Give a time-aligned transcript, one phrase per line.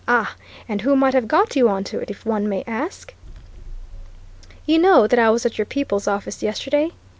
[0.07, 0.35] "Ah!
[0.67, 3.13] And who might have got you on to it, if one may ask?"
[4.65, 6.89] "You know that I was at your people's office yesterday?"